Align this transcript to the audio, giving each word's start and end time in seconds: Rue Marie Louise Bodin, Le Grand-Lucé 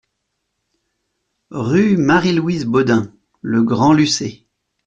Rue 1.51 1.95
Marie 1.95 2.33
Louise 2.33 2.65
Bodin, 2.65 3.13
Le 3.41 3.61
Grand-Lucé 3.61 4.47